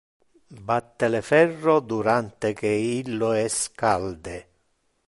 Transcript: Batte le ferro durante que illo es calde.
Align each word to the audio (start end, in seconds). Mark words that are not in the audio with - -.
Batte 0.69 1.09
le 1.11 1.21
ferro 1.27 1.75
durante 1.93 2.53
que 2.63 2.73
illo 2.97 3.33
es 3.45 3.57
calde. 3.85 4.37